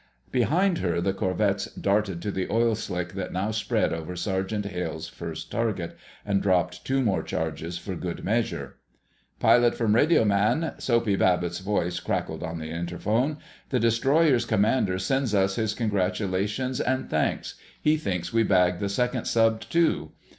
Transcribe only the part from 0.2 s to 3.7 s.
Behind her, the corvettes darted to the oil slick that now